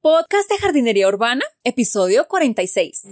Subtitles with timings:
[0.00, 3.06] Podcast de Jardinería Urbana, episodio 46.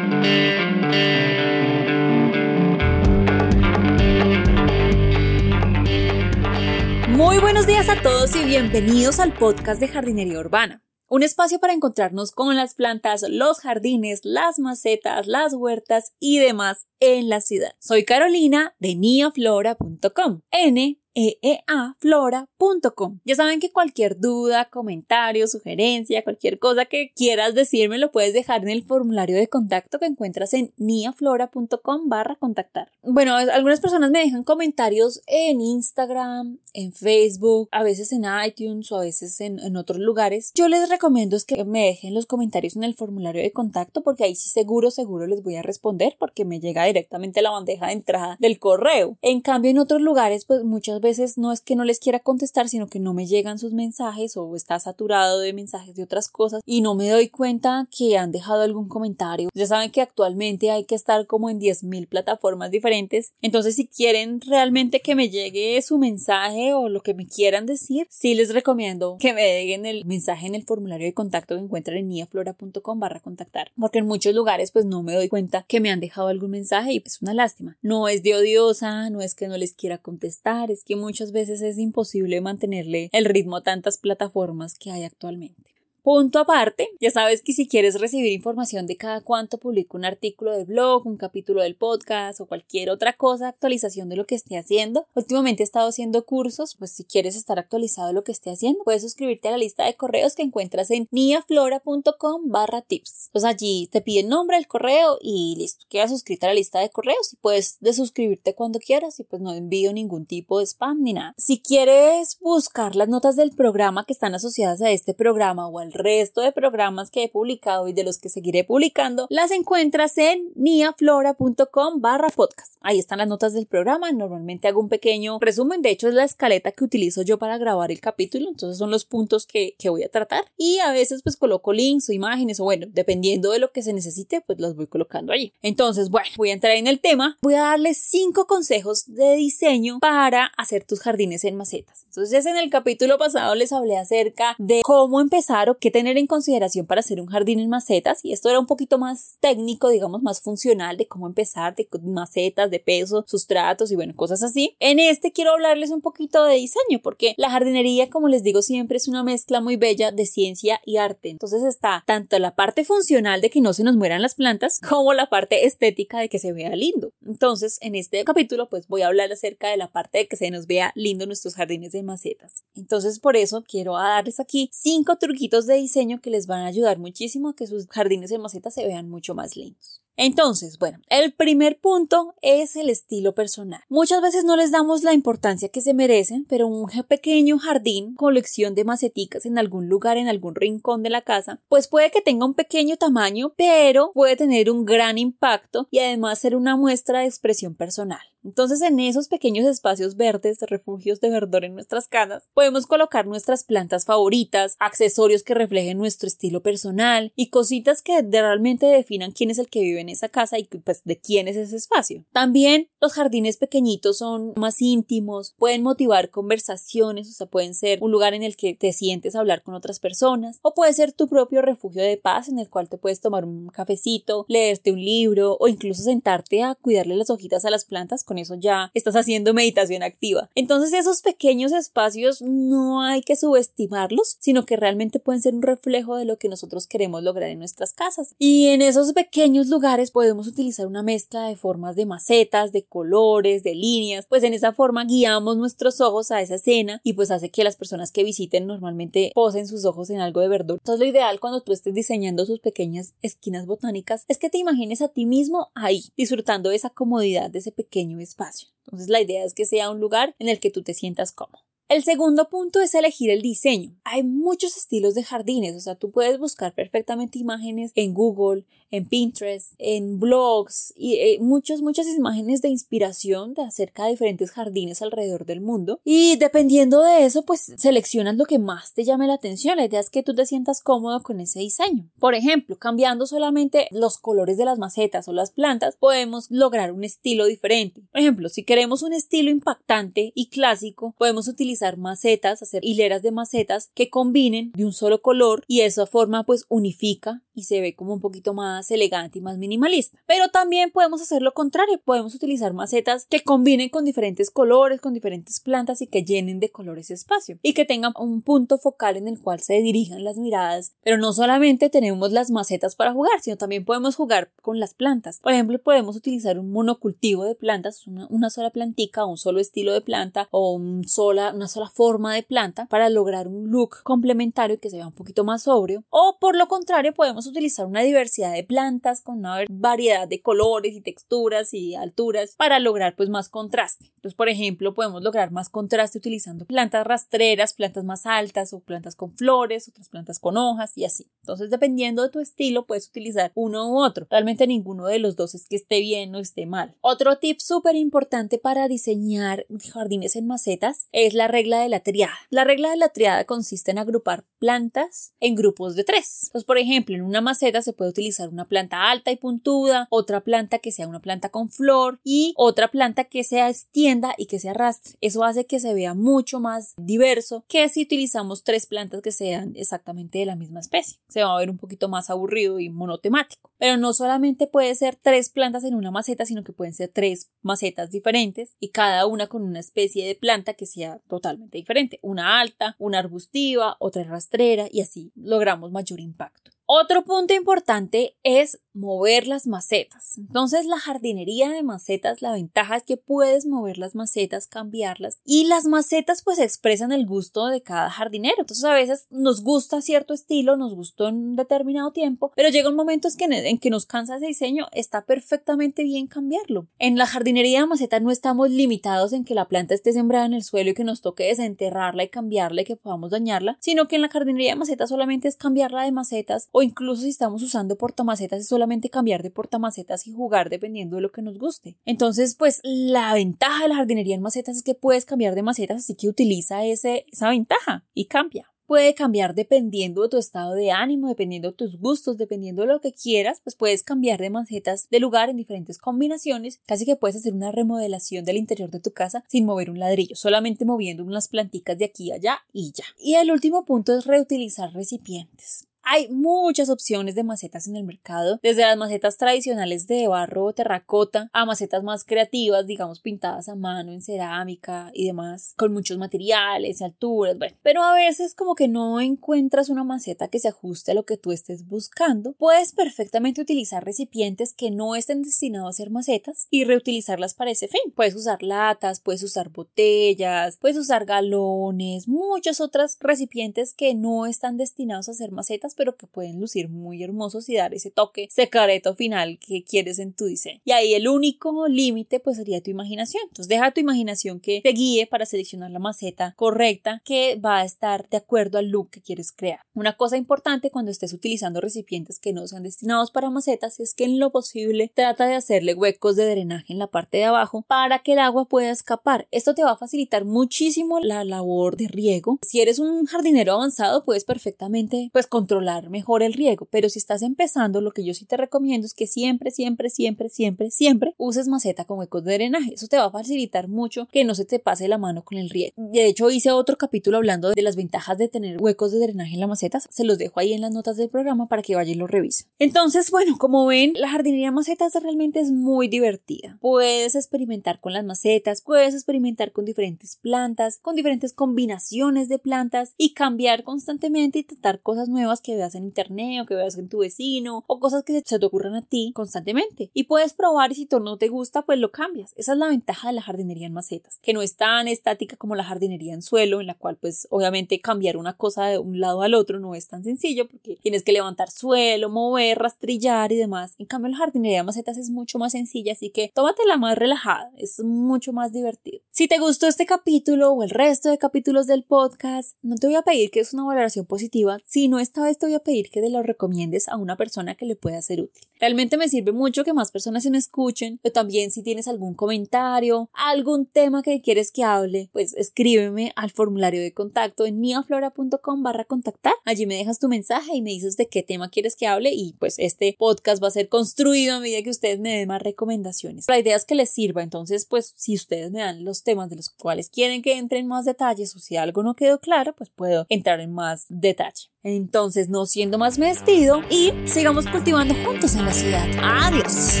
[7.10, 10.82] Muy buenos días a todos y bienvenidos al podcast de Jardinería Urbana.
[11.10, 16.86] Un espacio para encontrarnos con las plantas, los jardines, las macetas, las huertas y demás
[16.98, 17.74] en la ciudad.
[17.78, 20.40] Soy Carolina de niaflora.com.
[20.50, 23.20] N eeaflora.com.
[23.24, 28.62] Ya saben que cualquier duda, comentario, sugerencia, cualquier cosa que quieras decirme lo puedes dejar
[28.62, 32.90] en el formulario de contacto que encuentras en niaflora.com barra contactar.
[33.02, 38.96] Bueno, algunas personas me dejan comentarios en Instagram, en Facebook, a veces en iTunes o
[38.96, 40.52] a veces en, otros lugares.
[40.54, 44.24] Yo les recomiendo es que me dejen los comentarios en el formulario de contacto porque
[44.24, 47.92] ahí sí seguro, seguro les voy a responder porque me llega directamente la bandeja de
[47.92, 49.18] entrada del correo.
[49.20, 52.68] En cambio, en otros lugares, pues muchas veces no es que no les quiera contestar,
[52.68, 56.62] sino que no me llegan sus mensajes o está saturado de mensajes de otras cosas
[56.66, 59.50] y no me doy cuenta que han dejado algún comentario.
[59.54, 63.32] Ya saben que actualmente hay que estar como en 10.000 plataformas diferentes.
[63.42, 68.06] Entonces, si quieren realmente que me llegue su mensaje o lo que me quieran decir,
[68.10, 71.98] sí les recomiendo que me dejen el mensaje en el formulario de contacto que encuentran
[71.98, 73.70] en niaflora.com barra contactar.
[73.78, 76.94] Porque en muchos lugares pues no me doy cuenta que me han dejado algún mensaje
[76.94, 77.76] y es una lástima.
[77.82, 81.62] No es de odiosa, no es que no les quiera contestar, es que muchas veces
[81.62, 85.74] es imposible mantenerle el ritmo a tantas plataformas que hay actualmente.
[86.04, 90.52] Punto aparte, ya sabes que si quieres recibir información de cada cuánto publico un artículo
[90.54, 94.58] de blog, un capítulo del podcast o cualquier otra cosa, actualización de lo que esté
[94.58, 95.06] haciendo.
[95.14, 98.84] Últimamente he estado haciendo cursos, pues si quieres estar actualizado de lo que esté haciendo,
[98.84, 103.30] puedes suscribirte a la lista de correos que encuentras en niaflora.com barra tips.
[103.32, 106.80] Pues allí te pide el nombre, el correo y listo, quedas suscrita a la lista
[106.80, 111.00] de correos y puedes desuscribirte cuando quieras y pues no envío ningún tipo de spam
[111.00, 111.32] ni nada.
[111.38, 115.93] Si quieres buscar las notas del programa que están asociadas a este programa o al
[115.94, 120.50] resto de programas que he publicado y de los que seguiré publicando, las encuentras en
[120.54, 122.74] niaflora.com barra podcast.
[122.80, 124.12] Ahí están las notas del programa.
[124.12, 125.80] Normalmente hago un pequeño resumen.
[125.80, 128.48] De hecho, es la escaleta que utilizo yo para grabar el capítulo.
[128.50, 130.44] Entonces son los puntos que, que voy a tratar.
[130.56, 133.92] Y a veces pues coloco links o imágenes o bueno, dependiendo de lo que se
[133.92, 135.52] necesite, pues las voy colocando allí.
[135.62, 137.38] Entonces, bueno, voy a entrar en el tema.
[137.42, 142.04] Voy a darles cinco consejos de diseño para hacer tus jardines en macetas.
[142.06, 146.26] Entonces, en el capítulo pasado les hablé acerca de cómo empezar o qué tener en
[146.26, 150.22] consideración para hacer un jardín en macetas y esto era un poquito más técnico, digamos,
[150.22, 154.76] más funcional de cómo empezar, de macetas, de peso, sustratos y bueno, cosas así.
[154.80, 158.96] En este quiero hablarles un poquito de diseño porque la jardinería, como les digo siempre,
[158.96, 161.28] es una mezcla muy bella de ciencia y arte.
[161.28, 165.12] Entonces está tanto la parte funcional de que no se nos mueran las plantas como
[165.12, 167.12] la parte estética de que se vea lindo.
[167.34, 170.52] Entonces, en este capítulo pues voy a hablar acerca de la parte de que se
[170.52, 172.62] nos vea lindo nuestros jardines de macetas.
[172.76, 177.00] Entonces, por eso quiero darles aquí cinco truquitos de diseño que les van a ayudar
[177.00, 180.03] muchísimo a que sus jardines de macetas se vean mucho más lindos.
[180.16, 183.82] Entonces, bueno, el primer punto es el estilo personal.
[183.88, 188.74] Muchas veces no les damos la importancia que se merecen, pero un pequeño jardín, colección
[188.74, 192.46] de maceticas en algún lugar, en algún rincón de la casa, pues puede que tenga
[192.46, 197.26] un pequeño tamaño, pero puede tener un gran impacto y además ser una muestra de
[197.26, 198.33] expresión personal.
[198.44, 203.64] Entonces, en esos pequeños espacios verdes, refugios de verdor en nuestras casas, podemos colocar nuestras
[203.64, 209.58] plantas favoritas, accesorios que reflejen nuestro estilo personal y cositas que realmente definan quién es
[209.58, 212.24] el que vive en esa casa y pues de quién es ese espacio.
[212.32, 218.10] También los jardines pequeñitos son más íntimos, pueden motivar conversaciones, o sea, pueden ser un
[218.10, 221.28] lugar en el que te sientes a hablar con otras personas o puede ser tu
[221.28, 225.56] propio refugio de paz en el cual te puedes tomar un cafecito, leerte un libro
[225.58, 230.02] o incluso sentarte a cuidarle las hojitas a las plantas eso ya estás haciendo meditación
[230.02, 230.50] activa.
[230.54, 236.16] Entonces esos pequeños espacios no hay que subestimarlos, sino que realmente pueden ser un reflejo
[236.16, 238.34] de lo que nosotros queremos lograr en nuestras casas.
[238.38, 243.62] Y en esos pequeños lugares podemos utilizar una mezcla de formas de macetas, de colores,
[243.62, 247.50] de líneas, pues en esa forma guiamos nuestros ojos a esa escena y pues hace
[247.50, 250.78] que las personas que visiten normalmente posen sus ojos en algo de verdura.
[250.80, 255.02] Entonces lo ideal cuando tú estés diseñando sus pequeñas esquinas botánicas es que te imagines
[255.02, 258.68] a ti mismo ahí, disfrutando de esa comodidad de ese pequeño espacio.
[258.86, 261.62] Entonces la idea es que sea un lugar en el que tú te sientas cómodo.
[261.88, 263.94] El segundo punto es elegir el diseño.
[264.04, 269.06] Hay muchos estilos de jardines, o sea, tú puedes buscar perfectamente imágenes en Google, en
[269.06, 275.02] Pinterest, en blogs y eh, muchas, muchas imágenes de inspiración de acerca de diferentes jardines
[275.02, 276.00] alrededor del mundo.
[276.04, 279.76] Y dependiendo de eso, pues seleccionas lo que más te llame la atención.
[279.76, 282.08] La idea es que tú te sientas cómodo con ese diseño.
[282.18, 287.04] Por ejemplo, cambiando solamente los colores de las macetas o las plantas, podemos lograr un
[287.04, 288.02] estilo diferente.
[288.12, 293.22] Por ejemplo, si queremos un estilo impactante y clásico, podemos utilizar utilizar macetas, hacer hileras
[293.22, 297.64] de macetas que combinen de un solo color y de esa forma pues unifica y
[297.64, 300.18] se ve como un poquito más elegante y más minimalista.
[300.26, 305.14] Pero también podemos hacer lo contrario, podemos utilizar macetas que combinen con diferentes colores, con
[305.14, 309.28] diferentes plantas y que llenen de colores espacio y que tengan un punto focal en
[309.28, 310.94] el cual se dirijan las miradas.
[311.02, 315.38] Pero no solamente tenemos las macetas para jugar, sino también podemos jugar con las plantas.
[315.40, 320.00] Por ejemplo, podemos utilizar un monocultivo de plantas, una, sola plantica, un solo estilo de
[320.00, 324.90] planta o un sola, una sola forma de planta para lograr un look complementario que
[324.90, 326.04] se vea un poquito más sobrio.
[326.10, 330.94] O por lo contrario, podemos utilizar una diversidad de plantas con una variedad de colores
[330.94, 334.12] y texturas y alturas para lograr pues más contraste.
[334.16, 339.16] Entonces, por ejemplo, podemos lograr más contraste utilizando plantas rastreras, plantas más altas o plantas
[339.16, 341.30] con flores, otras plantas con hojas y así.
[341.42, 344.26] Entonces, dependiendo de tu estilo, puedes utilizar uno u otro.
[344.30, 346.96] Realmente ninguno de los dos es que esté bien o esté mal.
[347.00, 352.34] Otro tip súper importante para diseñar jardines en macetas es la regla de la triada.
[352.50, 356.46] La regla de la triada consiste en agrupar plantas en grupos de tres.
[356.46, 360.40] Entonces, por ejemplo, en una maceta se puede utilizar una planta alta y puntuda, otra
[360.40, 364.58] planta que sea una planta con flor y otra planta que se extienda y que
[364.58, 365.14] se arrastre.
[365.20, 369.74] Eso hace que se vea mucho más diverso que si utilizamos tres plantas que sean
[369.76, 371.18] exactamente de la misma especie.
[371.28, 373.70] Se va a ver un poquito más aburrido y monotemático.
[373.78, 377.50] Pero no solamente puede ser tres plantas en una maceta, sino que pueden ser tres
[377.64, 382.18] macetas diferentes y cada una con una especie de planta que sea totalmente diferente.
[382.22, 386.73] Una alta, una arbustiva, otra rastrera y así logramos mayor impacto.
[386.86, 390.38] Otro punto importante es mover las macetas.
[390.38, 395.66] Entonces la jardinería de macetas, la ventaja es que puedes mover las macetas, cambiarlas y
[395.66, 398.56] las macetas pues expresan el gusto de cada jardinero.
[398.58, 402.88] Entonces a veces nos gusta cierto estilo, nos gustó en un determinado tiempo, pero llega
[402.88, 406.86] un momento en que nos cansa ese diseño, está perfectamente bien cambiarlo.
[406.98, 410.54] En la jardinería de macetas no estamos limitados en que la planta esté sembrada en
[410.54, 414.16] el suelo y que nos toque desenterrarla y cambiarla y que podamos dañarla, sino que
[414.16, 417.96] en la jardinería de macetas solamente es cambiarla de macetas o incluso si estamos usando
[417.96, 421.96] portamacetas es solamente cambiar de portamacetas y jugar dependiendo de lo que nos guste.
[422.04, 425.98] Entonces, pues la ventaja de la jardinería en macetas es que puedes cambiar de macetas,
[425.98, 430.90] así que utiliza ese, esa ventaja y cambia puede cambiar dependiendo de tu estado de
[430.90, 435.08] ánimo, dependiendo de tus gustos, dependiendo de lo que quieras, pues puedes cambiar de macetas
[435.10, 439.12] de lugar en diferentes combinaciones, casi que puedes hacer una remodelación del interior de tu
[439.12, 443.04] casa sin mover un ladrillo, solamente moviendo unas planticas de aquí a allá y ya.
[443.18, 445.86] Y el último punto es reutilizar recipientes.
[446.06, 450.72] Hay muchas opciones de macetas en el mercado, desde las macetas tradicionales de barro o
[450.74, 456.18] terracota a macetas más creativas, digamos pintadas a mano en cerámica y demás, con muchos
[456.18, 461.12] materiales, alturas, bueno, pero a veces como que no encuentras una maceta que se ajuste
[461.12, 465.92] a lo que tú estés buscando, puedes perfectamente utilizar recipientes que no estén destinados a
[465.94, 468.12] ser macetas y reutilizarlas para ese fin.
[468.14, 474.76] Puedes usar latas, puedes usar botellas, puedes usar galones, muchos otros recipientes que no están
[474.76, 479.14] destinados a ser macetas pero que pueden lucir muy hermosos y dar ese toque secreto
[479.14, 480.80] final que quieres en tu diseño.
[480.84, 483.42] Y ahí el único límite pues sería tu imaginación.
[483.44, 487.84] Entonces deja tu imaginación que te guíe para seleccionar la maceta correcta que va a
[487.84, 489.80] estar de acuerdo al look que quieres crear.
[489.94, 494.24] Una cosa importante cuando estés utilizando recipientes que no sean destinados para macetas es que
[494.24, 498.20] en lo posible trata de hacerle huecos de drenaje en la parte de abajo para
[498.20, 499.46] que el agua pueda escapar.
[499.50, 502.58] Esto te va a facilitar muchísimo la labor de riego.
[502.62, 507.42] Si eres un jardinero avanzado puedes perfectamente pues controlar mejor el riego, pero si estás
[507.42, 511.68] empezando, lo que yo sí te recomiendo es que siempre, siempre, siempre, siempre, siempre uses
[511.68, 512.94] maceta con huecos de drenaje.
[512.94, 515.70] Eso te va a facilitar mucho que no se te pase la mano con el
[515.70, 515.92] riego.
[515.96, 519.60] De hecho, hice otro capítulo hablando de las ventajas de tener huecos de drenaje en
[519.60, 520.08] las macetas.
[520.10, 522.66] Se los dejo ahí en las notas del programa para que vayan y lo revisen.
[522.78, 526.78] Entonces, bueno, como ven, la jardinería de macetas realmente es muy divertida.
[526.80, 533.14] Puedes experimentar con las macetas, puedes experimentar con diferentes plantas, con diferentes combinaciones de plantas
[533.16, 537.08] y cambiar constantemente y tratar cosas nuevas que veas en internet o que veas en
[537.08, 540.10] tu vecino o cosas que se te ocurran a ti constantemente.
[540.14, 542.52] Y puedes probar y si tú no te gusta, pues lo cambias.
[542.56, 545.74] Esa es la ventaja de la jardinería en macetas, que no es tan estática como
[545.74, 549.42] la jardinería en suelo, en la cual pues obviamente cambiar una cosa de un lado
[549.42, 553.94] al otro no es tan sencillo porque tienes que levantar suelo, mover, rastrillar y demás.
[553.98, 557.70] En cambio la jardinería en macetas es mucho más sencilla, así que tómatela más relajada,
[557.76, 559.20] es mucho más divertido.
[559.30, 563.16] Si te gustó este capítulo o el resto de capítulos del podcast, no te voy
[563.16, 566.20] a pedir que es una valoración positiva, sino esta vez te voy a pedir que
[566.20, 568.68] te lo recomiendes a una persona que le pueda ser útil.
[568.78, 572.34] Realmente me sirve mucho que más personas se me escuchen, pero también si tienes algún
[572.34, 578.82] comentario, algún tema que quieres que hable, pues escríbeme al formulario de contacto en niaflora.com
[578.82, 579.54] barra contactar.
[579.64, 582.52] Allí me dejas tu mensaje y me dices de qué tema quieres que hable y
[582.58, 586.44] pues este podcast va a ser construido a medida que ustedes me den más recomendaciones.
[586.46, 589.56] La idea es que les sirva, entonces pues si ustedes me dan los temas de
[589.56, 592.90] los cuales quieren que entre en más detalles o si algo no quedó claro, pues
[592.90, 594.74] puedo entrar en más detalle.
[594.84, 599.06] Entonces, no siendo más me despido y sigamos cultivando juntos en la ciudad.
[599.22, 600.00] Adiós.